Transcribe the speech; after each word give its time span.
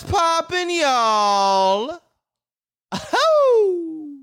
What's 0.00 0.12
poppin', 0.12 0.70
y'all? 0.70 2.00
Oh, 2.92 4.16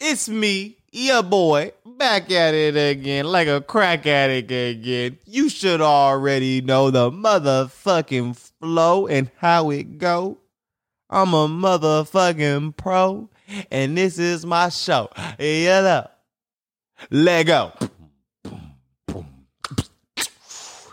it's 0.00 0.28
me, 0.28 0.78
your 0.90 1.22
boy, 1.22 1.72
back 1.84 2.32
at 2.32 2.52
it 2.52 2.76
again, 2.76 3.26
like 3.26 3.46
a 3.46 3.60
crack 3.60 4.04
addict 4.04 4.50
again. 4.50 5.18
You 5.26 5.48
should 5.48 5.80
already 5.80 6.60
know 6.60 6.90
the 6.90 7.08
motherfucking 7.08 8.36
flow 8.36 9.06
and 9.06 9.30
how 9.38 9.70
it 9.70 9.98
go. 9.98 10.38
I'm 11.08 11.32
a 11.32 11.46
motherfucking 11.46 12.76
pro, 12.76 13.30
and 13.70 13.96
this 13.96 14.18
is 14.18 14.44
my 14.44 14.70
show. 14.70 15.08
Yeah. 15.38 16.08
Let 17.10 17.44
go. 17.44 17.72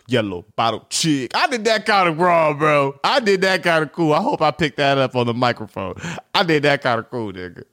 Yellow 0.08 0.46
bottle 0.56 0.86
chick. 0.90 1.32
I 1.36 1.48
did 1.48 1.64
that 1.66 1.86
kind 1.86 2.10
of 2.10 2.20
raw, 2.20 2.54
bro. 2.54 3.00
I 3.04 3.20
did 3.20 3.42
that 3.42 3.64
kind 3.64 3.84
of 3.84 3.92
cool. 3.94 4.14
I 4.14 4.22
hope 4.22 4.42
I 4.42 4.52
picked 4.52 4.78
that 4.78 4.98
up 4.98 5.16
on 5.16 5.28
the 5.28 5.34
microphone. 5.34 5.96
I 6.36 6.44
did 6.44 6.64
that 6.64 6.82
kind 6.82 7.00
of 7.00 7.10
cool, 7.10 7.32
nigga. 7.32 7.64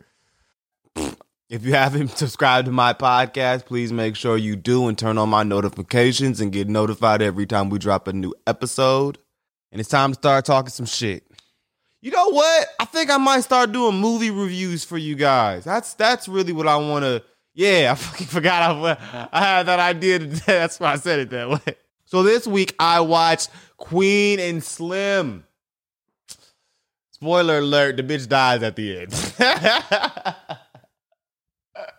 If 1.48 1.64
you 1.64 1.72
haven't 1.72 2.10
subscribed 2.16 2.66
to 2.66 2.72
my 2.72 2.92
podcast, 2.94 3.66
please 3.66 3.92
make 3.92 4.14
sure 4.14 4.36
you 4.36 4.54
do 4.54 4.86
and 4.86 4.96
turn 4.96 5.18
on 5.18 5.28
my 5.28 5.42
notifications 5.42 6.40
and 6.40 6.52
get 6.52 6.68
notified 6.68 7.20
every 7.20 7.46
time 7.46 7.68
we 7.68 7.78
drop 7.80 8.06
a 8.06 8.12
new 8.12 8.32
episode. 8.46 9.18
And 9.72 9.80
it's 9.80 9.90
time 9.90 10.12
to 10.12 10.14
start 10.14 10.44
talking 10.44 10.70
some 10.70 10.86
shit. 10.86 11.24
You 12.02 12.12
know 12.12 12.28
what? 12.30 12.68
I 12.78 12.84
think 12.86 13.10
I 13.10 13.18
might 13.18 13.40
start 13.40 13.72
doing 13.72 13.96
movie 13.96 14.30
reviews 14.30 14.84
for 14.84 14.96
you 14.96 15.16
guys. 15.16 15.64
That's 15.64 15.94
that's 15.94 16.28
really 16.28 16.52
what 16.52 16.66
I 16.66 16.76
want 16.76 17.04
to. 17.04 17.22
Yeah, 17.52 17.90
I 17.92 17.94
fucking 17.94 18.26
forgot 18.28 18.62
I, 18.62 19.28
I 19.32 19.40
had 19.40 19.64
that 19.64 19.80
idea. 19.80 20.20
Today. 20.20 20.40
That's 20.46 20.80
why 20.80 20.92
I 20.92 20.96
said 20.96 21.18
it 21.18 21.30
that 21.30 21.50
way. 21.50 21.76
So 22.10 22.24
this 22.24 22.44
week 22.44 22.74
I 22.80 23.00
watched 23.02 23.50
Queen 23.76 24.40
and 24.40 24.64
Slim. 24.64 25.44
Spoiler 27.12 27.58
alert: 27.58 27.98
the 27.98 28.02
bitch 28.02 28.28
dies 28.28 28.64
at 28.64 28.74
the 28.74 29.02
end. 29.02 29.12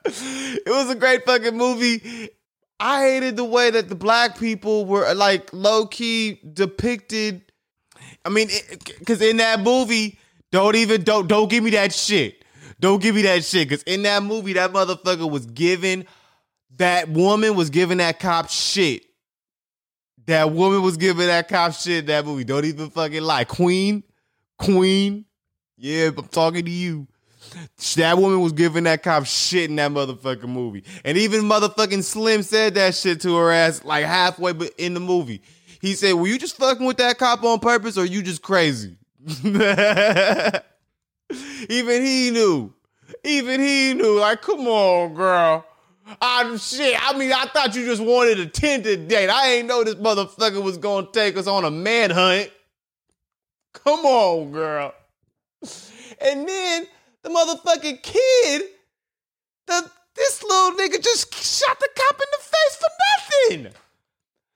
it 0.05 0.67
was 0.67 0.89
a 0.89 0.95
great 0.95 1.23
fucking 1.25 1.55
movie. 1.55 2.29
I 2.77 3.03
hated 3.03 3.37
the 3.37 3.45
way 3.45 3.71
that 3.71 3.87
the 3.87 3.95
black 3.95 4.37
people 4.37 4.85
were 4.85 5.13
like 5.13 5.53
low 5.53 5.85
key 5.85 6.41
depicted. 6.53 7.49
I 8.25 8.29
mean, 8.29 8.49
because 8.99 9.21
in 9.21 9.37
that 9.37 9.61
movie, 9.61 10.19
don't 10.51 10.75
even 10.75 11.03
don't 11.03 11.27
don't 11.27 11.49
give 11.49 11.63
me 11.63 11.69
that 11.69 11.93
shit. 11.93 12.43
Don't 12.81 13.01
give 13.01 13.15
me 13.15 13.21
that 13.21 13.45
shit. 13.45 13.69
Because 13.69 13.83
in 13.83 14.03
that 14.03 14.23
movie, 14.23 14.51
that 14.53 14.73
motherfucker 14.73 15.31
was 15.31 15.45
giving 15.45 16.05
that 16.75 17.07
woman 17.07 17.55
was 17.55 17.69
giving 17.69 17.99
that 17.99 18.19
cop 18.19 18.49
shit. 18.49 19.05
That 20.27 20.51
woman 20.51 20.81
was 20.81 20.97
giving 20.97 21.27
that 21.27 21.47
cop 21.47 21.73
shit 21.73 21.99
in 21.99 22.05
that 22.07 22.25
movie. 22.25 22.43
Don't 22.43 22.65
even 22.65 22.89
fucking 22.89 23.21
lie. 23.21 23.43
Queen, 23.43 24.03
Queen. 24.57 25.25
Yeah, 25.77 26.11
I'm 26.15 26.27
talking 26.27 26.65
to 26.65 26.71
you. 26.71 27.07
That 27.95 28.17
woman 28.17 28.39
was 28.39 28.53
giving 28.53 28.83
that 28.85 29.03
cop 29.03 29.25
shit 29.25 29.69
in 29.69 29.75
that 29.77 29.91
motherfucking 29.91 30.47
movie. 30.47 30.83
And 31.03 31.17
even 31.17 31.41
motherfucking 31.41 32.03
Slim 32.03 32.43
said 32.43 32.75
that 32.75 32.95
shit 32.95 33.21
to 33.21 33.35
her 33.35 33.51
ass 33.51 33.83
like 33.83 34.05
halfway 34.05 34.53
in 34.77 34.93
the 34.93 34.99
movie. 34.99 35.41
He 35.81 35.95
said, 35.95 36.13
Were 36.13 36.27
you 36.27 36.37
just 36.37 36.55
fucking 36.57 36.85
with 36.85 36.97
that 36.97 37.17
cop 37.17 37.43
on 37.43 37.59
purpose 37.59 37.97
or 37.97 38.05
you 38.05 38.21
just 38.21 38.41
crazy? 38.41 38.97
even 39.43 40.61
he 42.05 42.29
knew. 42.31 42.73
Even 43.23 43.59
he 43.59 43.93
knew. 43.93 44.19
Like, 44.19 44.41
come 44.41 44.67
on, 44.67 45.13
girl. 45.13 45.65
I 46.21 46.55
shit. 46.57 46.97
I 46.99 47.17
mean, 47.17 47.31
I 47.31 47.45
thought 47.45 47.75
you 47.75 47.85
just 47.85 48.01
wanted 48.01 48.39
a 48.39 48.45
Tinder 48.45 48.95
date. 48.95 49.29
I 49.29 49.53
ain't 49.53 49.67
know 49.67 49.83
this 49.83 49.95
motherfucker 49.95 50.61
was 50.61 50.77
gonna 50.77 51.07
take 51.11 51.37
us 51.37 51.47
on 51.47 51.65
a 51.65 51.71
manhunt. 51.71 52.51
Come 53.73 54.05
on, 54.05 54.51
girl. 54.51 54.93
And 56.21 56.47
then 56.47 56.87
the 57.23 57.29
motherfucking 57.29 58.01
kid, 58.03 58.63
the 59.67 59.91
this 60.15 60.43
little 60.43 60.77
nigga 60.77 61.01
just 61.01 61.33
shot 61.33 61.79
the 61.79 61.89
cop 61.95 62.15
in 62.15 62.27
the 62.31 62.43
face 62.43 62.75
for 62.75 63.59
nothing. 63.59 63.73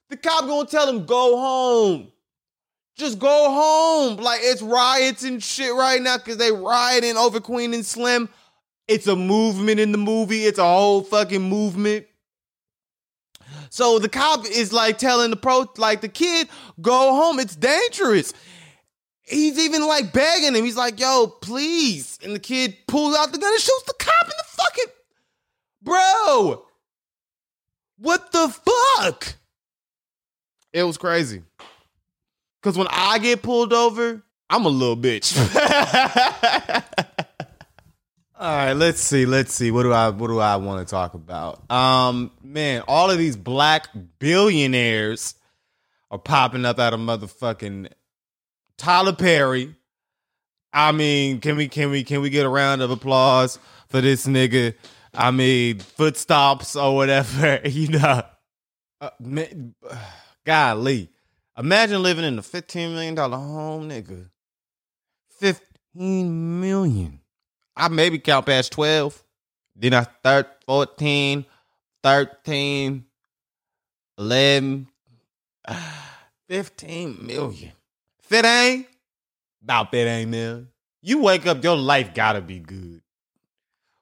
The 0.09 0.17
cop 0.17 0.45
gonna 0.45 0.67
tell 0.67 0.89
him 0.89 1.05
go 1.05 1.37
home. 1.37 2.11
Just 2.95 3.19
go 3.19 3.51
home. 3.51 4.17
Like 4.17 4.39
it's 4.43 4.61
riots 4.61 5.23
and 5.23 5.41
shit 5.41 5.73
right 5.73 6.01
now 6.01 6.17
because 6.17 6.37
they 6.37 6.51
rioting 6.51 7.17
over 7.17 7.39
Queen 7.39 7.73
and 7.73 7.85
Slim. 7.85 8.29
It's 8.87 9.07
a 9.07 9.15
movement 9.15 9.79
in 9.79 9.91
the 9.91 9.97
movie. 9.97 10.45
It's 10.45 10.59
a 10.59 10.63
whole 10.63 11.01
fucking 11.01 11.41
movement. 11.41 12.05
So 13.69 13.99
the 13.99 14.09
cop 14.09 14.45
is 14.45 14.71
like 14.71 14.97
telling 14.97 15.31
the 15.31 15.35
pro, 15.35 15.65
like 15.77 16.01
the 16.01 16.09
kid, 16.09 16.47
go 16.81 17.13
home. 17.13 17.39
It's 17.39 17.55
dangerous. 17.55 18.33
He's 19.23 19.57
even 19.57 19.87
like 19.87 20.13
begging 20.13 20.55
him. 20.55 20.63
He's 20.63 20.77
like, 20.77 20.99
yo, 20.99 21.27
please. 21.27 22.19
And 22.23 22.35
the 22.35 22.39
kid 22.39 22.77
pulls 22.87 23.15
out 23.15 23.31
the 23.31 23.39
gun 23.39 23.51
and 23.51 23.61
shoots 23.61 23.83
the 23.87 23.95
cop 23.97 24.23
in 24.23 24.29
the 24.29 24.43
fucking. 24.47 24.93
Bro, 25.81 26.65
what 27.97 28.31
the 28.31 28.49
fuck? 28.49 29.35
It 30.73 30.83
was 30.83 30.97
crazy. 30.97 31.41
Cause 32.61 32.77
when 32.77 32.87
I 32.89 33.19
get 33.19 33.43
pulled 33.43 33.73
over, 33.73 34.23
I'm 34.49 34.65
a 34.65 34.69
little 34.69 34.97
bitch. 34.97 35.35
All 38.37 38.53
right, 38.53 38.73
let's 38.73 38.99
see. 38.99 39.25
Let's 39.25 39.53
see. 39.53 39.71
What 39.71 39.83
do 39.83 39.93
I 39.93 40.09
what 40.09 40.27
do 40.27 40.39
I 40.39 40.57
want 40.57 40.85
to 40.85 40.91
talk 40.91 41.13
about? 41.13 41.69
Um, 41.71 42.31
man, 42.43 42.83
all 42.87 43.09
of 43.09 43.17
these 43.17 43.37
black 43.37 43.87
billionaires 44.19 45.35
are 46.11 46.19
popping 46.19 46.65
up 46.65 46.77
out 46.77 46.93
of 46.93 46.99
motherfucking 46.99 47.89
Tyler 48.77 49.13
Perry. 49.13 49.75
I 50.73 50.91
mean, 50.91 51.39
can 51.39 51.55
we 51.55 51.69
can 51.69 51.91
we 51.91 52.03
can 52.03 52.19
we 52.19 52.29
get 52.29 52.45
a 52.45 52.49
round 52.49 52.81
of 52.81 52.91
applause 52.91 53.57
for 53.87 54.01
this 54.01 54.27
nigga? 54.27 54.73
I 55.13 55.31
mean, 55.31 55.79
footstops 55.79 56.75
or 56.75 56.93
whatever, 56.93 57.61
you 57.65 57.87
know. 57.87 58.21
Uh, 58.99 59.09
man, 59.19 59.75
golly. 60.45 61.09
Imagine 61.57 62.03
living 62.03 62.25
in 62.25 62.37
a 62.37 62.41
$15 62.41 62.93
million 62.93 63.15
home, 63.15 63.89
nigga. 63.89 64.29
15 65.39 66.59
million. 66.59 66.74
I 67.75 67.87
maybe 67.89 68.19
count 68.19 68.45
past 68.45 68.71
12. 68.71 69.23
Then 69.75 69.93
I 69.93 70.03
start 70.19 70.47
14, 70.65 71.45
13, 72.03 73.05
11, 74.17 74.87
15 76.49 77.25
million. 77.25 77.71
If 78.23 78.31
it 78.31 78.45
ain't, 78.45 78.87
about 79.63 79.91
15 79.91 80.29
million. 80.29 80.69
You 81.01 81.19
wake 81.19 81.45
up, 81.45 81.63
your 81.63 81.75
life 81.75 82.13
gotta 82.13 82.41
be 82.41 82.59
good. 82.59 83.01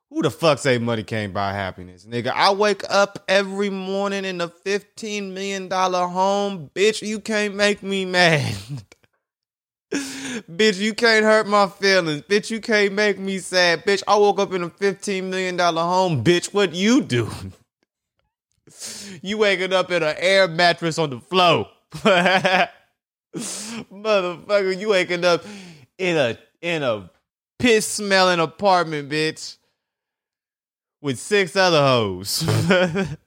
Who 0.09 0.21
the 0.21 0.29
fuck 0.29 0.59
say 0.59 0.77
money 0.77 1.01
can't 1.01 1.33
buy 1.33 1.53
happiness, 1.53 2.05
nigga? 2.05 2.31
I 2.35 2.53
wake 2.53 2.83
up 2.87 3.23
every 3.27 3.71
morning 3.71 4.25
in 4.25 4.41
a 4.41 4.47
$15 4.47 5.33
million 5.33 5.71
home. 5.71 6.69
Bitch, 6.75 7.01
you 7.01 7.19
can't 7.19 7.55
make 7.55 7.81
me 7.81 8.05
mad. 8.05 8.55
Bitch, 9.93 10.79
you 10.79 10.93
can't 10.93 11.23
hurt 11.23 11.47
my 11.47 11.67
feelings. 11.67 12.23
Bitch, 12.23 12.49
you 12.49 12.59
can't 12.59 12.93
make 12.93 13.19
me 13.19 13.39
sad. 13.39 13.85
Bitch, 13.85 14.01
I 14.07 14.17
woke 14.17 14.39
up 14.39 14.53
in 14.53 14.63
a 14.63 14.69
$15 14.69 15.23
million 15.25 15.57
home. 15.57 16.23
Bitch, 16.23 16.53
what 16.53 16.73
you 16.73 17.01
do? 17.01 17.29
you 19.21 19.37
waking 19.37 19.73
up 19.73 19.91
in 19.91 20.01
an 20.03 20.15
air 20.17 20.47
mattress 20.47 20.97
on 20.97 21.09
the 21.11 21.19
floor. 21.19 21.67
Motherfucker, 23.35 24.79
you 24.79 24.89
waking 24.89 25.23
up 25.25 25.43
in 25.97 26.17
a 26.17 26.37
in 26.61 26.81
a 26.83 27.09
piss 27.59 27.87
smelling 27.87 28.39
apartment, 28.39 29.09
bitch 29.09 29.57
with 31.03 31.19
six 31.19 31.55
other 31.55 31.81
hoes. 31.81 32.43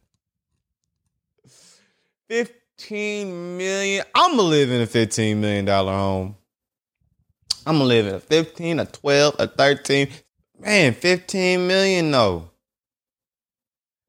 15 2.28 3.56
million. 3.58 4.04
I'm 4.14 4.30
gonna 4.32 4.42
live 4.42 4.72
in 4.72 4.80
a 4.80 4.86
15 4.86 5.40
million 5.40 5.66
dollar 5.66 5.92
home. 5.92 6.36
I'm 7.66 7.78
gonna 7.78 7.84
live 7.84 8.06
in 8.06 8.14
a 8.14 8.20
15, 8.20 8.78
a 8.80 8.86
12, 8.86 9.36
a 9.40 9.48
13. 9.48 10.08
Man, 10.60 10.94
15 10.94 11.66
million 11.66 12.10
though. 12.12 12.50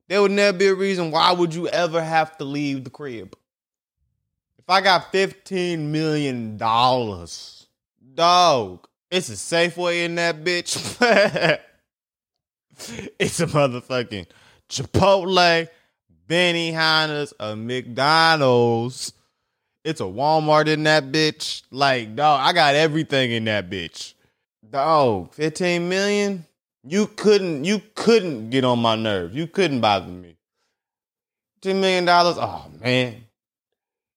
There 0.07 0.21
would 0.21 0.31
never 0.31 0.57
be 0.57 0.67
a 0.67 0.75
reason 0.75 1.11
why 1.11 1.31
would 1.31 1.53
you 1.53 1.67
ever 1.67 2.01
have 2.01 2.37
to 2.37 2.45
leave 2.45 2.83
the 2.83 2.89
crib. 2.89 3.35
If 4.59 4.69
I 4.69 4.81
got 4.81 5.11
15 5.11 5.91
million 5.91 6.57
dollars, 6.57 7.67
dog, 8.13 8.87
it's 9.09 9.29
a 9.29 9.33
Safeway 9.33 10.05
in 10.05 10.15
that 10.15 10.43
bitch. 10.43 11.59
It's 13.17 13.39
a 13.39 13.47
motherfucking 13.47 14.27
Chipotle, 14.69 15.67
Benihana's, 16.29 17.33
a 17.39 17.55
McDonald's. 17.55 19.13
It's 19.87 20.01
a 20.01 20.03
Walmart 20.03 20.67
in 20.67 20.83
that 20.83 21.11
bitch. 21.11 21.63
Like, 21.71 22.15
dog, 22.15 22.41
I 22.43 22.51
got 22.51 22.75
everything 22.75 23.31
in 23.31 23.45
that 23.45 23.69
bitch. 23.69 24.13
Dog, 24.69 25.33
15 25.33 25.87
million? 25.87 26.45
You 26.83 27.07
couldn't, 27.07 27.63
you 27.63 27.81
couldn't 27.95 28.49
get 28.49 28.65
on 28.65 28.79
my 28.79 28.95
nerves. 28.95 29.33
You 29.33 29.47
couldn't 29.47 29.79
bother 29.79 30.11
me. 30.11 30.35
$10 31.61 31.79
million? 31.79 32.07
Oh, 32.09 32.65
man. 32.81 33.23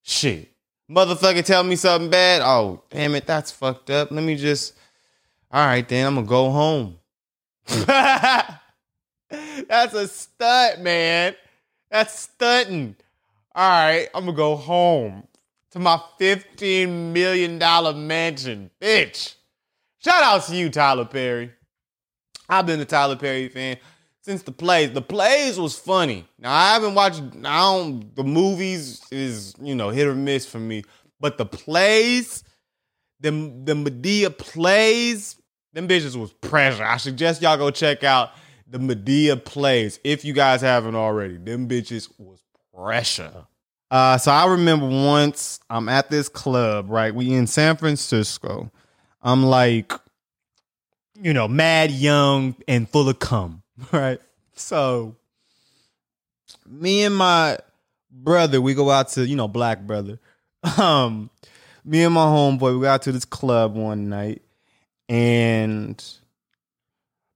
Shit. 0.02 0.50
Motherfucker 0.90 1.44
tell 1.44 1.62
me 1.62 1.76
something 1.76 2.10
bad. 2.10 2.42
Oh, 2.42 2.82
damn 2.90 3.14
it, 3.14 3.26
that's 3.26 3.52
fucked 3.52 3.90
up. 3.90 4.10
Let 4.10 4.24
me 4.24 4.34
just 4.34 4.74
all 5.52 5.66
right, 5.66 5.88
then 5.88 6.06
I'm 6.06 6.14
gonna 6.14 6.28
go 6.28 6.50
home. 6.50 6.96
that's 7.66 8.54
a 9.94 10.06
stunt, 10.06 10.80
man. 10.80 11.34
That's 11.90 12.20
stunting. 12.20 12.94
All 13.52 13.68
right, 13.68 14.08
I'm 14.14 14.26
gonna 14.26 14.36
go 14.36 14.54
home 14.54 15.24
to 15.72 15.78
my 15.78 16.00
$15 16.18 17.12
million 17.12 17.58
mansion. 18.06 18.70
Bitch. 18.80 19.34
Shout 19.98 20.22
out 20.22 20.44
to 20.44 20.56
you, 20.56 20.70
Tyler 20.70 21.04
Perry. 21.04 21.52
I've 22.48 22.66
been 22.66 22.80
a 22.80 22.84
Tyler 22.84 23.16
Perry 23.16 23.48
fan 23.48 23.76
since 24.22 24.42
the 24.42 24.52
plays. 24.52 24.92
The 24.92 25.02
plays 25.02 25.58
was 25.58 25.78
funny. 25.78 26.26
Now 26.38 26.52
I 26.52 26.72
haven't 26.72 26.94
watched. 26.94 27.22
I 27.44 27.60
don't. 27.60 28.14
The 28.16 28.24
movies 28.24 29.02
is 29.10 29.54
you 29.60 29.74
know 29.74 29.90
hit 29.90 30.08
or 30.08 30.14
miss 30.14 30.46
for 30.46 30.58
me, 30.58 30.82
but 31.20 31.38
the 31.38 31.46
plays, 31.46 32.42
the 33.20 33.30
the 33.30 33.74
Madea 33.74 34.36
plays, 34.36 35.36
them 35.72 35.86
bitches 35.86 36.16
was 36.16 36.32
pressure. 36.32 36.84
I 36.84 36.96
suggest 36.96 37.42
y'all 37.42 37.56
go 37.56 37.70
check 37.70 38.02
out 38.02 38.30
the 38.66 38.78
Madea 38.78 39.42
plays 39.44 40.00
if 40.02 40.24
you 40.24 40.32
guys 40.32 40.60
haven't 40.60 40.96
already. 40.96 41.36
Them 41.36 41.68
bitches 41.68 42.10
was 42.18 42.42
pressure. 42.74 43.46
Uh, 43.90 44.18
so 44.18 44.30
I 44.30 44.46
remember 44.46 44.86
once 44.86 45.58
I'm 45.68 45.88
at 45.88 46.10
this 46.10 46.28
club, 46.28 46.90
right? 46.90 47.14
We 47.14 47.32
in 47.32 47.46
San 47.46 47.76
Francisco. 47.76 48.70
I'm 49.22 49.44
like, 49.44 49.92
you 51.20 51.32
know, 51.32 51.48
mad 51.48 51.90
young 51.90 52.54
and 52.68 52.88
full 52.88 53.08
of 53.08 53.18
cum, 53.18 53.62
right? 53.92 54.20
So 54.54 55.16
me 56.66 57.02
and 57.04 57.16
my 57.16 57.58
brother, 58.10 58.60
we 58.60 58.74
go 58.74 58.90
out 58.90 59.08
to, 59.10 59.26
you 59.26 59.36
know, 59.36 59.48
black 59.48 59.80
brother. 59.80 60.18
Um, 60.76 61.30
me 61.86 62.02
and 62.02 62.12
my 62.12 62.26
homeboy, 62.26 62.74
we 62.74 62.82
go 62.82 62.90
out 62.90 63.00
to 63.02 63.12
this 63.12 63.24
club 63.24 63.74
one 63.74 64.10
night, 64.10 64.42
and 65.08 66.04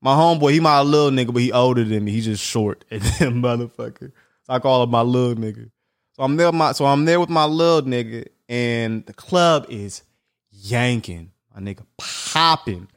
my 0.03 0.15
homeboy, 0.15 0.53
he 0.53 0.61
my 0.61 0.83
little 0.83 1.11
nigga, 1.11 1.33
but 1.33 1.41
he 1.41 1.51
older 1.51 1.85
than 1.85 2.05
me. 2.05 2.12
He's 2.12 2.27
just 2.27 2.45
short, 2.45 2.85
and 2.91 3.01
then 3.01 3.41
motherfucker. 3.41 4.12
So 4.43 4.53
I 4.53 4.59
call 4.59 4.83
him 4.83 4.91
my 4.91 5.01
little 5.01 5.35
nigga. 5.35 5.71
So 6.17 6.23
I'm 6.23 6.37
there 6.37 6.47
with 6.47 6.55
my 6.55 6.73
so 6.73 6.87
I'm 6.87 7.05
there 7.05 7.19
with 7.19 7.29
my 7.29 7.45
little 7.45 7.89
nigga, 7.89 8.27
and 8.49 9.05
the 9.07 9.13
club 9.15 9.67
is 9.69 10.03
yanking. 10.51 11.33
My 11.55 11.61
nigga 11.61 11.85
popping. 11.99 12.89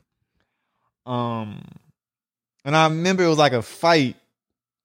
Um, 1.06 1.64
and 2.66 2.76
I 2.76 2.86
remember 2.88 3.24
it 3.24 3.28
was 3.28 3.38
like 3.38 3.54
a 3.54 3.62
fight, 3.62 4.18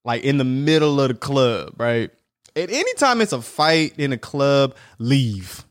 like 0.04 0.22
in 0.22 0.38
the 0.38 0.44
middle 0.44 1.00
of 1.00 1.08
the 1.08 1.14
club, 1.14 1.74
right? 1.78 2.10
At 2.54 2.70
any 2.70 2.94
time 2.94 3.20
it's 3.20 3.32
a 3.32 3.42
fight 3.42 3.94
in 3.98 4.12
a 4.12 4.18
club, 4.18 4.76
leave. 4.98 5.64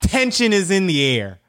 Tension 0.00 0.52
is 0.52 0.70
in 0.70 0.86
the 0.86 1.18
air 1.18 1.40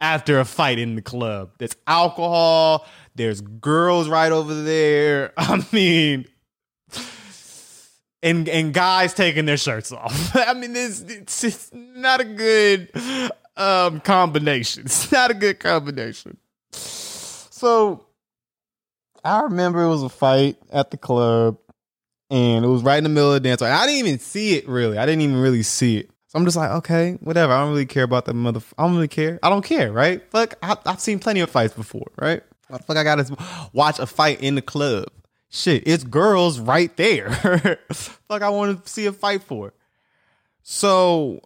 after 0.00 0.40
a 0.40 0.44
fight 0.44 0.78
in 0.78 0.96
the 0.96 1.02
club. 1.02 1.52
There's 1.58 1.76
alcohol, 1.86 2.86
there's 3.14 3.40
girls 3.40 4.08
right 4.08 4.32
over 4.32 4.54
there. 4.62 5.32
I 5.36 5.64
mean, 5.72 6.26
and 8.22 8.48
and 8.48 8.72
guys 8.72 9.14
taking 9.14 9.46
their 9.46 9.56
shirts 9.56 9.92
off. 9.92 10.34
I 10.36 10.54
mean, 10.54 10.74
it's, 10.76 11.00
it's, 11.00 11.44
it's 11.44 11.70
not 11.72 12.20
a 12.20 12.24
good 12.24 12.90
um, 13.56 14.00
combination. 14.00 14.84
It's 14.86 15.12
not 15.12 15.30
a 15.30 15.34
good 15.34 15.60
combination. 15.60 16.36
So 16.72 18.06
I 19.24 19.42
remember 19.42 19.82
it 19.82 19.88
was 19.88 20.02
a 20.02 20.08
fight 20.08 20.56
at 20.70 20.90
the 20.90 20.96
club, 20.96 21.58
and 22.30 22.64
it 22.64 22.68
was 22.68 22.82
right 22.82 22.98
in 22.98 23.04
the 23.04 23.10
middle 23.10 23.32
of 23.32 23.42
the 23.42 23.48
dance. 23.48 23.62
I 23.62 23.86
didn't 23.86 24.06
even 24.06 24.18
see 24.18 24.56
it 24.56 24.68
really. 24.68 24.98
I 24.98 25.06
didn't 25.06 25.22
even 25.22 25.40
really 25.40 25.62
see 25.62 25.98
it. 25.98 26.10
So 26.28 26.38
I'm 26.38 26.44
just 26.44 26.56
like, 26.56 26.70
okay, 26.70 27.18
whatever. 27.20 27.52
I 27.52 27.60
don't 27.60 27.72
really 27.72 27.86
care 27.86 28.04
about 28.04 28.26
that 28.26 28.34
mother. 28.34 28.60
I 28.78 28.84
don't 28.84 28.94
really 28.94 29.08
care. 29.08 29.40
I 29.42 29.50
don't 29.50 29.64
care, 29.64 29.92
right? 29.92 30.22
Fuck, 30.30 30.54
I, 30.62 30.76
have 30.86 31.00
seen 31.00 31.18
plenty 31.18 31.40
of 31.40 31.50
fights 31.50 31.74
before, 31.74 32.06
right? 32.20 32.40
What 32.68 32.82
the 32.82 32.86
fuck 32.86 32.96
I 32.96 33.02
gotta 33.02 33.36
watch 33.72 33.98
a 33.98 34.06
fight 34.06 34.40
in 34.40 34.54
the 34.54 34.62
club? 34.62 35.08
Shit, 35.50 35.82
it's 35.86 36.04
girls 36.04 36.60
right 36.60 36.96
there. 36.96 37.30
fuck, 37.92 38.42
I 38.42 38.48
want 38.50 38.84
to 38.84 38.90
see 38.90 39.06
a 39.06 39.12
fight 39.12 39.42
for. 39.42 39.74
So 40.62 41.40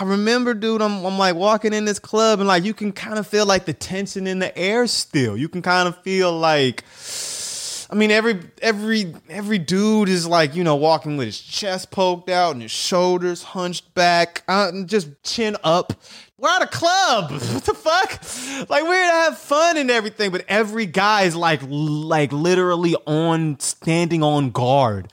I 0.00 0.02
remember, 0.02 0.54
dude, 0.54 0.82
I'm, 0.82 1.04
I'm 1.04 1.16
like 1.16 1.36
walking 1.36 1.72
in 1.72 1.84
this 1.84 2.00
club 2.00 2.40
and 2.40 2.48
like 2.48 2.64
you 2.64 2.74
can 2.74 2.90
kind 2.90 3.16
of 3.16 3.28
feel 3.28 3.46
like 3.46 3.64
the 3.64 3.72
tension 3.72 4.26
in 4.26 4.40
the 4.40 4.56
air 4.58 4.88
still. 4.88 5.36
You 5.36 5.48
can 5.48 5.62
kind 5.62 5.86
of 5.86 5.96
feel 6.02 6.36
like 6.36 6.82
I 7.90 7.94
mean 7.94 8.10
every 8.10 8.40
every 8.62 9.14
every 9.28 9.58
dude 9.58 10.08
is 10.08 10.26
like, 10.26 10.54
you 10.54 10.64
know, 10.64 10.76
walking 10.76 11.16
with 11.16 11.26
his 11.26 11.40
chest 11.40 11.90
poked 11.90 12.30
out 12.30 12.52
and 12.52 12.62
his 12.62 12.70
shoulders 12.70 13.42
hunched 13.42 13.94
back, 13.94 14.42
uh, 14.48 14.72
just 14.86 15.22
chin 15.22 15.56
up. 15.62 15.92
We're 16.38 16.48
at 16.48 16.62
a 16.62 16.66
club. 16.66 17.30
What 17.54 17.64
the 17.64 17.74
fuck? 17.74 18.68
Like 18.68 18.82
we're 18.82 19.06
to 19.06 19.12
have 19.12 19.38
fun 19.38 19.76
and 19.76 19.90
everything, 19.90 20.30
but 20.30 20.44
every 20.48 20.86
guy 20.86 21.22
is 21.22 21.36
like 21.36 21.60
like 21.68 22.32
literally 22.32 22.96
on 23.06 23.58
standing 23.60 24.22
on 24.22 24.50
guard. 24.50 25.08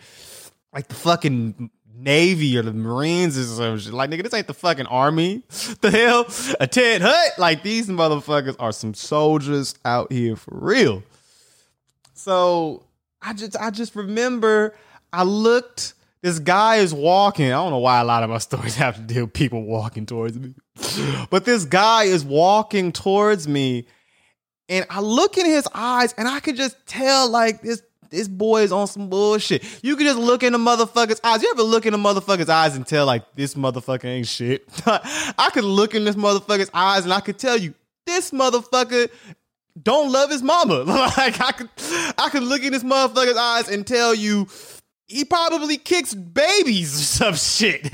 Like 0.73 0.87
the 0.87 0.95
fucking 0.95 1.69
Navy 2.01 2.57
or 2.57 2.63
the 2.63 2.73
Marines 2.73 3.37
or 3.37 3.43
some 3.43 3.77
shit. 3.77 3.93
Like, 3.93 4.09
nigga, 4.09 4.23
this 4.23 4.33
ain't 4.33 4.47
the 4.47 4.53
fucking 4.53 4.87
army. 4.87 5.43
The 5.81 5.91
hell? 5.91 6.25
A 6.59 6.67
Ted 6.67 7.01
Hut? 7.01 7.31
Like, 7.37 7.63
these 7.63 7.87
motherfuckers 7.87 8.55
are 8.59 8.71
some 8.71 8.93
soldiers 8.93 9.75
out 9.83 10.11
here 10.11 10.35
for 10.35 10.55
real. 10.55 11.03
So 12.13 12.83
I 13.21 13.33
just 13.33 13.55
I 13.57 13.69
just 13.69 13.95
remember 13.95 14.75
I 15.13 15.23
looked, 15.23 15.93
this 16.21 16.39
guy 16.39 16.77
is 16.77 16.93
walking. 16.93 17.47
I 17.47 17.51
don't 17.51 17.71
know 17.71 17.79
why 17.79 17.99
a 17.99 18.03
lot 18.03 18.23
of 18.23 18.29
my 18.29 18.37
stories 18.39 18.75
have 18.75 18.95
to 18.95 19.01
deal 19.01 19.25
with 19.25 19.33
people 19.33 19.63
walking 19.63 20.05
towards 20.05 20.37
me. 20.39 20.53
But 21.29 21.45
this 21.45 21.65
guy 21.65 22.03
is 22.03 22.23
walking 22.23 22.91
towards 22.91 23.47
me. 23.47 23.85
And 24.69 24.85
I 24.89 25.01
look 25.01 25.37
in 25.37 25.45
his 25.45 25.67
eyes 25.73 26.13
and 26.17 26.27
I 26.27 26.39
could 26.39 26.55
just 26.55 26.77
tell 26.85 27.29
like 27.29 27.61
this 27.61 27.81
this 28.09 28.27
boy 28.27 28.63
is 28.63 28.73
on 28.73 28.87
some 28.87 29.09
bullshit. 29.09 29.63
You 29.83 29.95
can 29.95 30.05
just 30.05 30.19
look 30.19 30.43
in 30.43 30.51
the 30.51 30.59
motherfucker's 30.59 31.21
eyes. 31.23 31.41
You 31.41 31.51
ever 31.51 31.63
look 31.63 31.85
in 31.85 31.93
the 31.93 31.97
motherfucker's 31.97 32.49
eyes 32.49 32.75
and 32.75 32.85
tell 32.85 33.05
like 33.05 33.23
this 33.35 33.55
motherfucker 33.55 34.05
ain't 34.05 34.27
shit? 34.27 34.65
I 34.85 35.49
could 35.53 35.63
look 35.63 35.95
in 35.95 36.03
this 36.03 36.15
motherfucker's 36.15 36.69
eyes 36.73 37.05
and 37.05 37.13
I 37.13 37.21
could 37.21 37.39
tell 37.39 37.57
you 37.57 37.73
this 38.05 38.31
motherfucker 38.31 39.09
don't 39.81 40.11
love 40.11 40.29
his 40.29 40.41
mama. 40.41 40.83
like 40.83 41.39
I 41.41 41.51
could 41.51 41.69
I 42.17 42.29
could 42.29 42.43
look 42.43 42.63
in 42.63 42.71
this 42.73 42.83
motherfucker's 42.83 43.37
eyes 43.37 43.69
and 43.69 43.85
tell 43.85 44.15
you 44.15 44.47
he 45.07 45.25
probably 45.25 45.77
kicks 45.77 46.13
babies 46.13 46.93
or 46.99 47.03
some 47.33 47.35
shit. 47.35 47.93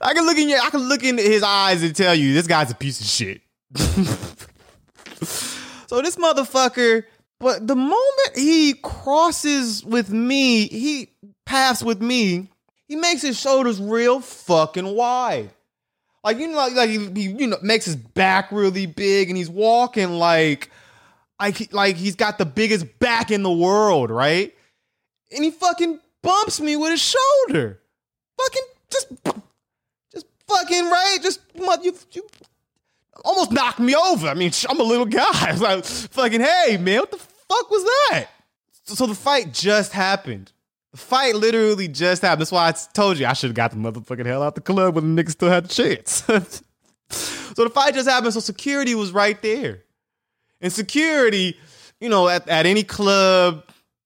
I 0.00 0.14
can 0.14 0.26
look 0.26 0.38
in 0.38 0.48
your 0.48 0.60
I 0.60 0.70
can 0.70 0.88
look 0.88 1.04
in 1.04 1.18
his 1.18 1.42
eyes 1.42 1.82
and 1.82 1.94
tell 1.94 2.14
you 2.14 2.34
this 2.34 2.46
guy's 2.46 2.70
a 2.70 2.74
piece 2.74 3.00
of 3.00 3.06
shit. 3.06 3.42
So 5.94 6.02
this 6.02 6.16
motherfucker, 6.16 7.04
but 7.38 7.68
the 7.68 7.76
moment 7.76 8.34
he 8.34 8.74
crosses 8.74 9.84
with 9.84 10.10
me, 10.10 10.66
he 10.66 11.12
paths 11.46 11.84
with 11.84 12.02
me, 12.02 12.48
he 12.88 12.96
makes 12.96 13.22
his 13.22 13.38
shoulders 13.38 13.80
real 13.80 14.18
fucking 14.18 14.92
wide. 14.92 15.50
Like 16.24 16.38
you 16.38 16.48
know, 16.48 16.56
like, 16.56 16.74
like 16.74 16.88
he, 16.90 16.98
he, 17.10 17.22
you 17.28 17.46
know 17.46 17.58
makes 17.62 17.84
his 17.84 17.96
back 17.96 18.50
really 18.50 18.86
big, 18.86 19.28
and 19.28 19.36
he's 19.36 19.50
walking 19.50 20.14
like, 20.14 20.70
like 21.38 21.72
like 21.72 21.96
he's 21.96 22.16
got 22.16 22.38
the 22.38 22.46
biggest 22.46 22.98
back 22.98 23.30
in 23.30 23.42
the 23.42 23.52
world, 23.52 24.10
right? 24.10 24.54
And 25.34 25.44
he 25.44 25.50
fucking 25.50 26.00
bumps 26.22 26.60
me 26.60 26.76
with 26.76 26.92
his 26.92 27.02
shoulder, 27.02 27.80
fucking 28.38 28.62
just, 28.90 29.08
just 30.12 30.26
fucking 30.48 30.84
right, 30.90 31.18
just 31.20 31.40
you, 31.82 31.94
you 32.12 32.26
almost 33.22 33.52
knocked 33.52 33.78
me 33.78 33.94
over. 33.94 34.26
I 34.26 34.34
mean, 34.34 34.52
I'm 34.68 34.80
a 34.80 34.84
little 34.84 35.06
guy. 35.06 35.56
Like, 35.58 35.84
fucking, 35.84 36.40
hey, 36.40 36.78
man, 36.78 37.00
what 37.00 37.10
the 37.10 37.18
fuck 37.18 37.70
was 37.70 37.84
that? 37.84 38.28
So 38.84 39.06
the 39.06 39.14
fight 39.14 39.52
just 39.52 39.92
happened. 39.92 40.52
Fight 40.94 41.34
literally 41.34 41.88
just 41.88 42.22
happened. 42.22 42.42
That's 42.42 42.52
why 42.52 42.68
I 42.68 42.72
told 42.92 43.18
you 43.18 43.26
I 43.26 43.32
should 43.32 43.48
have 43.48 43.56
got 43.56 43.70
the 43.72 43.76
motherfucking 43.76 44.26
hell 44.26 44.42
out 44.42 44.54
the 44.54 44.60
club 44.60 44.94
when 44.94 45.14
the 45.14 45.22
niggas 45.22 45.32
still 45.32 45.50
had 45.50 45.64
the 45.64 45.68
chance. 45.68 46.10
so 47.10 47.64
the 47.64 47.70
fight 47.70 47.94
just 47.94 48.08
happened. 48.08 48.32
So 48.32 48.40
security 48.40 48.94
was 48.94 49.12
right 49.12 49.40
there. 49.42 49.82
And 50.60 50.72
security, 50.72 51.58
you 52.00 52.08
know, 52.08 52.28
at, 52.28 52.48
at 52.48 52.66
any 52.66 52.84
club, 52.84 53.64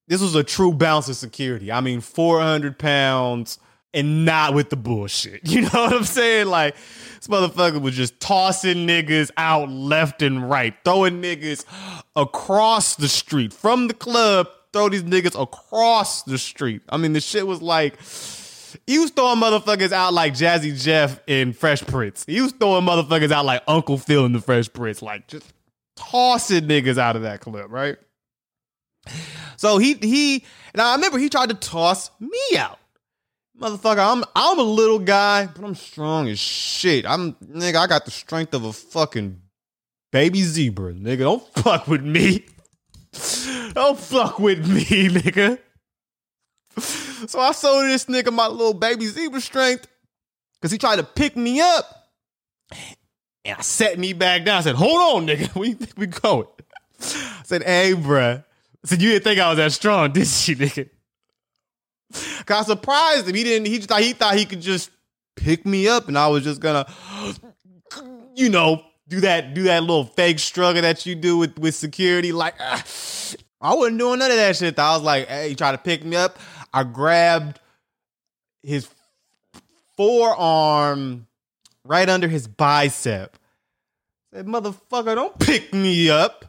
this 0.08 0.22
was 0.22 0.34
a 0.34 0.42
true 0.42 0.72
bouncer 0.72 1.14
security. 1.14 1.70
I 1.70 1.80
mean, 1.80 2.00
400 2.00 2.78
pounds 2.78 3.58
and 3.94 4.24
not 4.24 4.54
with 4.54 4.70
the 4.70 4.76
bullshit. 4.76 5.40
You 5.48 5.62
know 5.62 5.68
what 5.72 5.92
I'm 5.92 6.04
saying? 6.04 6.46
Like, 6.48 6.74
this 7.16 7.28
motherfucker 7.28 7.80
was 7.80 7.94
just 7.94 8.20
tossing 8.20 8.86
niggas 8.86 9.30
out 9.36 9.70
left 9.70 10.22
and 10.22 10.48
right, 10.48 10.74
throwing 10.84 11.22
niggas 11.22 11.64
across 12.16 12.96
the 12.96 13.08
street 13.08 13.52
from 13.52 13.88
the 13.88 13.94
club, 13.94 14.48
throw 14.72 14.88
these 14.88 15.02
niggas 15.02 15.40
across 15.40 16.22
the 16.22 16.38
street. 16.38 16.82
I 16.88 16.96
mean, 16.96 17.12
the 17.12 17.20
shit 17.20 17.46
was 17.46 17.62
like, 17.62 17.98
he 18.86 18.98
was 18.98 19.10
throwing 19.10 19.38
motherfuckers 19.38 19.92
out 19.92 20.12
like 20.12 20.34
Jazzy 20.34 20.80
Jeff 20.80 21.20
in 21.26 21.52
Fresh 21.52 21.82
Prince. 21.86 22.24
He 22.26 22.40
was 22.40 22.52
throwing 22.52 22.84
motherfuckers 22.84 23.30
out 23.30 23.44
like 23.44 23.62
Uncle 23.66 23.98
Phil 23.98 24.24
in 24.26 24.32
the 24.32 24.40
Fresh 24.40 24.72
Prince, 24.72 25.02
like 25.02 25.26
just 25.26 25.52
tossing 25.96 26.64
niggas 26.64 26.98
out 26.98 27.16
of 27.16 27.22
that 27.22 27.40
club, 27.40 27.70
right? 27.70 27.96
So 29.56 29.78
he 29.78 29.94
he 29.94 30.44
and 30.72 30.82
I 30.82 30.94
remember 30.94 31.18
he 31.18 31.28
tried 31.28 31.48
to 31.48 31.54
toss 31.54 32.10
me 32.20 32.56
out. 32.56 32.78
Motherfucker, 33.58 34.12
I'm 34.12 34.24
I'm 34.36 34.58
a 34.58 34.62
little 34.62 34.98
guy, 34.98 35.46
but 35.46 35.64
I'm 35.64 35.74
strong 35.74 36.28
as 36.28 36.38
shit. 36.38 37.06
I'm 37.06 37.32
nigga, 37.34 37.76
I 37.76 37.86
got 37.86 38.04
the 38.04 38.10
strength 38.10 38.54
of 38.54 38.64
a 38.64 38.72
fucking 38.72 39.40
baby 40.12 40.42
zebra, 40.42 40.92
nigga. 40.92 41.20
Don't 41.20 41.54
fuck 41.54 41.88
with 41.88 42.04
me. 42.04 42.44
Don't 43.74 43.98
fuck 43.98 44.38
with 44.38 44.66
me, 44.68 45.08
nigga. 45.08 45.58
So 47.26 47.40
I 47.40 47.52
sold 47.52 47.86
this 47.86 48.06
nigga 48.06 48.32
my 48.32 48.46
little 48.46 48.74
baby 48.74 49.06
zebra 49.06 49.40
strength 49.40 49.86
because 50.54 50.70
he 50.70 50.78
tried 50.78 50.96
to 50.96 51.02
pick 51.02 51.36
me 51.36 51.60
up. 51.60 52.10
And 53.44 53.56
I 53.58 53.62
set 53.62 53.98
me 53.98 54.12
back 54.12 54.44
down. 54.44 54.58
I 54.58 54.60
said, 54.60 54.74
hold 54.74 55.00
on, 55.00 55.26
nigga. 55.26 55.48
Where 55.56 55.68
you 55.68 55.74
think 55.74 55.94
we 55.96 56.06
going? 56.06 56.46
I 57.00 57.42
said, 57.44 57.62
hey, 57.62 57.94
bruh. 57.94 58.38
I 58.38 58.86
said, 58.86 59.02
you 59.02 59.10
didn't 59.10 59.24
think 59.24 59.40
I 59.40 59.48
was 59.48 59.56
that 59.58 59.72
strong, 59.72 60.12
did 60.12 60.20
you, 60.20 60.56
nigga? 60.56 60.88
Cause 62.46 62.70
I 62.70 62.74
surprised 62.74 63.28
him. 63.28 63.34
He 63.34 63.44
didn't, 63.44 63.66
he 63.66 63.76
just 63.76 63.88
thought 63.88 64.00
he 64.00 64.12
thought 64.14 64.36
he 64.36 64.46
could 64.46 64.62
just 64.62 64.90
pick 65.36 65.66
me 65.66 65.88
up 65.88 66.08
and 66.08 66.16
I 66.18 66.28
was 66.28 66.42
just 66.42 66.60
gonna, 66.60 66.86
you 68.34 68.48
know, 68.48 68.82
do 69.08 69.20
that, 69.20 69.54
do 69.54 69.64
that 69.64 69.80
little 69.82 70.04
fake 70.04 70.38
struggle 70.38 70.82
that 70.82 71.06
you 71.06 71.14
do 71.14 71.38
with, 71.38 71.58
with 71.58 71.74
security. 71.74 72.32
Like, 72.32 72.54
ah. 72.60 72.84
I 73.60 73.74
wasn't 73.74 73.98
doing 73.98 74.20
none 74.20 74.30
of 74.30 74.36
that 74.36 74.56
shit. 74.56 74.78
I 74.78 74.94
was 74.94 75.02
like, 75.02 75.26
hey, 75.26 75.48
he 75.48 75.54
tried 75.54 75.72
to 75.72 75.78
pick 75.78 76.04
me 76.04 76.16
up. 76.16 76.38
I 76.72 76.84
grabbed 76.84 77.58
his 78.62 78.88
forearm 79.96 81.26
right 81.84 82.08
under 82.08 82.28
his 82.28 82.46
bicep. 82.46 83.36
Said, 84.32 84.46
motherfucker, 84.46 85.14
don't 85.14 85.38
pick 85.38 85.72
me 85.72 86.10
up. 86.10 86.44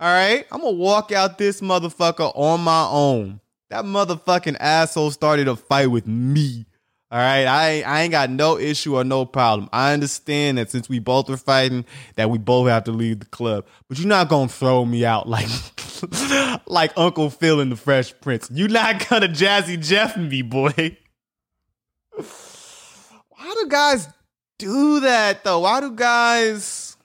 All 0.00 0.08
right. 0.08 0.46
I'm 0.50 0.60
gonna 0.60 0.76
walk 0.76 1.12
out 1.12 1.36
this 1.36 1.60
motherfucker 1.60 2.32
on 2.34 2.60
my 2.60 2.86
own. 2.88 3.40
That 3.70 3.84
motherfucking 3.84 4.56
asshole 4.58 5.10
started 5.10 5.48
a 5.48 5.56
fight 5.56 5.88
with 5.88 6.06
me. 6.06 6.64
All 7.10 7.18
right, 7.18 7.46
I 7.46 7.82
I 7.82 8.02
ain't 8.02 8.10
got 8.10 8.28
no 8.28 8.58
issue 8.58 8.96
or 8.96 9.04
no 9.04 9.24
problem. 9.24 9.70
I 9.72 9.94
understand 9.94 10.58
that 10.58 10.70
since 10.70 10.90
we 10.90 10.98
both 10.98 11.30
are 11.30 11.38
fighting, 11.38 11.86
that 12.16 12.28
we 12.28 12.36
both 12.36 12.68
have 12.68 12.84
to 12.84 12.92
leave 12.92 13.20
the 13.20 13.26
club. 13.26 13.66
But 13.88 13.98
you're 13.98 14.08
not 14.08 14.28
gonna 14.28 14.48
throw 14.48 14.84
me 14.84 15.06
out 15.06 15.26
like 15.26 15.48
like 16.66 16.92
Uncle 16.96 17.30
Phil 17.30 17.60
in 17.60 17.70
the 17.70 17.76
Fresh 17.76 18.20
Prince. 18.20 18.50
You're 18.52 18.68
not 18.68 19.08
gonna 19.08 19.28
Jazzy 19.28 19.82
Jeff 19.82 20.18
me, 20.18 20.42
boy. 20.42 20.98
Why 22.14 23.54
do 23.54 23.68
guys 23.70 24.08
do 24.58 25.00
that 25.00 25.44
though? 25.44 25.60
Why 25.60 25.80
do 25.80 25.92
guys 25.92 26.96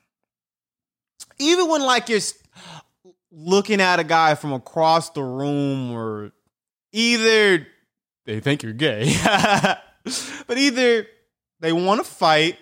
even 1.39 1.69
when 1.69 1.81
like 1.81 2.10
you're 2.10 2.19
looking 3.31 3.79
at 3.79 4.00
a 4.00 4.03
guy 4.03 4.36
from 4.36 4.51
across 4.51 5.12
the 5.12 5.24
room 5.24 5.91
or 5.91 6.31
either 6.91 7.65
they 8.25 8.39
think 8.39 8.63
you're 8.63 8.74
gay 8.74 9.15
but 10.48 10.57
either 10.57 11.07
they 11.60 11.74
want 11.74 12.03
to 12.03 12.10
fight, 12.10 12.57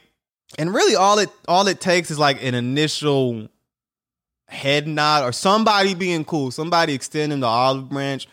and 0.57 0.73
really 0.73 0.95
all 0.95 1.19
it 1.19 1.29
all 1.47 1.67
it 1.67 1.79
takes 1.79 2.11
is 2.11 2.19
like 2.19 2.43
an 2.43 2.55
initial 2.55 3.47
head 4.47 4.87
nod 4.87 5.23
or 5.23 5.31
somebody 5.31 5.95
being 5.95 6.25
cool, 6.25 6.51
somebody 6.51 6.93
extending 6.93 7.39
the 7.39 7.47
olive 7.47 7.89
branch. 7.89 8.27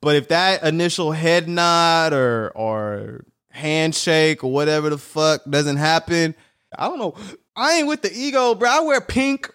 But 0.00 0.16
if 0.16 0.28
that 0.28 0.64
initial 0.64 1.12
head 1.12 1.48
nod 1.48 2.12
or 2.12 2.50
or 2.54 3.24
handshake 3.50 4.42
or 4.42 4.50
whatever 4.50 4.90
the 4.90 4.98
fuck 4.98 5.42
doesn't 5.48 5.76
happen, 5.76 6.34
I 6.76 6.88
don't 6.88 6.98
know. 6.98 7.14
I 7.54 7.78
ain't 7.78 7.88
with 7.88 8.02
the 8.02 8.12
ego, 8.12 8.54
bro. 8.54 8.68
I 8.68 8.80
wear 8.80 9.00
pink. 9.00 9.50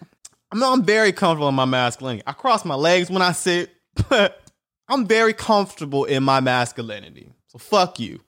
I 0.50 0.56
know 0.56 0.72
I'm 0.72 0.84
very 0.84 1.12
comfortable 1.12 1.48
in 1.48 1.54
my 1.54 1.66
masculinity. 1.66 2.22
I 2.26 2.32
cross 2.32 2.64
my 2.64 2.74
legs 2.74 3.10
when 3.10 3.22
I 3.22 3.32
sit, 3.32 3.70
but 4.08 4.40
I'm 4.88 5.06
very 5.06 5.34
comfortable 5.34 6.04
in 6.04 6.22
my 6.22 6.40
masculinity. 6.40 7.32
So 7.48 7.58
fuck 7.58 8.00
you. 8.00 8.20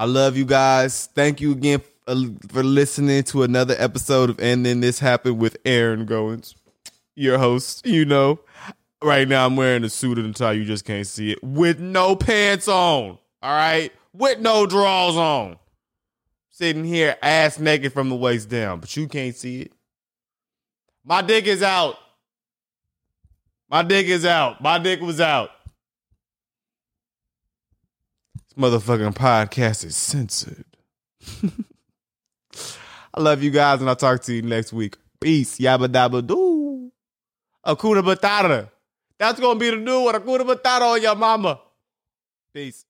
I 0.00 0.06
love 0.06 0.34
you 0.34 0.46
guys. 0.46 1.10
Thank 1.14 1.42
you 1.42 1.52
again 1.52 1.80
for, 1.80 1.90
uh, 2.06 2.24
for 2.48 2.62
listening 2.62 3.22
to 3.24 3.42
another 3.42 3.74
episode 3.76 4.30
of 4.30 4.40
And 4.40 4.64
Then 4.64 4.80
This 4.80 4.98
Happened 4.98 5.38
with 5.38 5.58
Aaron 5.66 6.06
Goins, 6.06 6.54
your 7.16 7.36
host. 7.36 7.84
You 7.84 8.06
know, 8.06 8.40
right 9.02 9.28
now 9.28 9.44
I'm 9.44 9.56
wearing 9.56 9.84
a 9.84 9.90
suit 9.90 10.18
and 10.18 10.30
a 10.30 10.32
tie. 10.32 10.52
You 10.52 10.64
just 10.64 10.86
can't 10.86 11.06
see 11.06 11.32
it 11.32 11.44
with 11.44 11.80
no 11.80 12.16
pants 12.16 12.66
on. 12.66 13.18
All 13.42 13.54
right, 13.54 13.92
with 14.14 14.38
no 14.38 14.64
drawers 14.64 15.16
on. 15.16 15.58
Sitting 16.48 16.84
here 16.84 17.18
ass 17.20 17.58
naked 17.58 17.92
from 17.92 18.08
the 18.08 18.16
waist 18.16 18.48
down, 18.48 18.80
but 18.80 18.96
you 18.96 19.06
can't 19.06 19.36
see 19.36 19.60
it. 19.60 19.72
My 21.04 21.20
dick 21.20 21.44
is 21.44 21.62
out. 21.62 21.96
My 23.68 23.82
dick 23.82 24.06
is 24.06 24.24
out. 24.24 24.62
My 24.62 24.78
dick 24.78 25.02
was 25.02 25.20
out 25.20 25.50
motherfucking 28.60 29.14
podcast 29.14 29.84
is 29.84 29.96
censored. 29.96 30.64
I 33.14 33.20
love 33.20 33.42
you 33.42 33.50
guys, 33.50 33.80
and 33.80 33.88
I'll 33.88 33.96
talk 33.96 34.20
to 34.24 34.34
you 34.34 34.42
next 34.42 34.72
week. 34.72 34.96
Peace. 35.18 35.58
Yabba 35.58 35.88
dabba 35.88 36.26
doo. 36.26 36.92
Akuna 37.66 38.02
Batata. 38.02 38.70
That's 39.18 39.40
gonna 39.40 39.58
be 39.58 39.70
the 39.70 39.76
new 39.76 40.02
one. 40.02 40.14
Akuna 40.14 40.40
Batata 40.42 40.82
on 40.94 41.02
your 41.02 41.16
mama. 41.16 41.60
Peace. 42.52 42.84